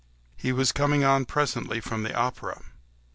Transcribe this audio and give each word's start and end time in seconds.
He 0.35 0.51
was 0.51 0.71
coming 0.71 1.03
on 1.03 1.25
presently 1.25 1.79
from 1.79 2.01
the 2.01 2.15
opera. 2.15 2.63